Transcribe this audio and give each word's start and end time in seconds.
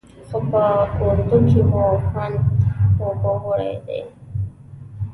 خو 0.27 0.37
په 0.49 0.63
اردو 1.03 1.37
کې 1.49 1.61
مو 1.71 1.85
خوند 2.07 2.37
اوبو 3.03 3.33
وړی 3.45 3.73
دی. 3.85 4.01